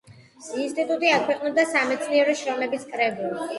ინსტიტუტი 0.63 1.11
აქვეყნებდა 1.17 1.67
სამეცნიერო 1.75 2.37
შრომების 2.43 2.91
კრებულს. 2.97 3.49